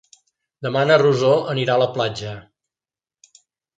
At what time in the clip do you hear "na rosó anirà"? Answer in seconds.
0.91-1.75